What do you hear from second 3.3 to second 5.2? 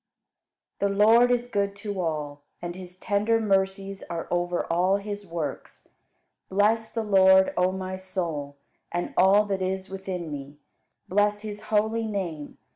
mercies are over all